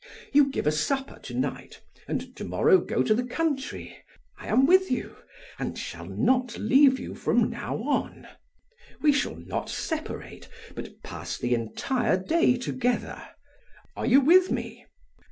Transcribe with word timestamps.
You 0.33 0.49
give 0.49 0.65
a 0.65 0.71
supper 0.71 1.19
to 1.25 1.35
night, 1.35 1.79
and 2.07 2.35
to 2.35 2.43
morrow 2.43 2.79
go 2.79 3.03
to 3.03 3.13
the 3.13 3.23
country; 3.23 3.95
I 4.39 4.47
am 4.47 4.65
with 4.65 4.89
you, 4.89 5.15
and 5.59 5.77
shall 5.77 6.07
not 6.07 6.57
leave 6.57 6.99
you 6.99 7.13
from 7.13 7.51
now 7.51 7.77
on. 7.83 8.27
We 9.01 9.11
shall 9.13 9.35
not 9.35 9.69
separate, 9.69 10.49
but 10.73 11.03
pass 11.03 11.37
the 11.37 11.53
entire 11.53 12.17
day 12.17 12.57
together. 12.57 13.23
Are 13.95 14.07
you 14.07 14.21
with 14.21 14.49
me? 14.51 14.87